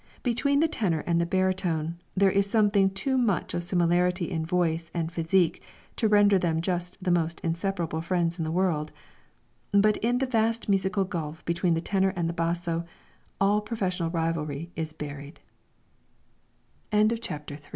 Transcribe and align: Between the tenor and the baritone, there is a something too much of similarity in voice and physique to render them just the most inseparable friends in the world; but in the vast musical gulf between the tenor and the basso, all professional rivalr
Between 0.23 0.61
the 0.61 0.67
tenor 0.67 1.01
and 1.05 1.21
the 1.21 1.27
baritone, 1.27 1.99
there 2.17 2.31
is 2.31 2.47
a 2.47 2.49
something 2.49 2.89
too 2.89 3.19
much 3.19 3.53
of 3.53 3.61
similarity 3.61 4.31
in 4.31 4.43
voice 4.43 4.89
and 4.95 5.11
physique 5.11 5.61
to 5.95 6.07
render 6.07 6.39
them 6.39 6.59
just 6.59 6.97
the 7.03 7.11
most 7.11 7.39
inseparable 7.41 8.01
friends 8.01 8.39
in 8.39 8.43
the 8.43 8.49
world; 8.49 8.91
but 9.71 9.97
in 9.97 10.17
the 10.17 10.25
vast 10.25 10.67
musical 10.67 11.05
gulf 11.05 11.45
between 11.45 11.75
the 11.75 11.81
tenor 11.81 12.13
and 12.15 12.27
the 12.27 12.33
basso, 12.33 12.83
all 13.39 13.61
professional 13.61 14.09
rivalr 14.09 14.65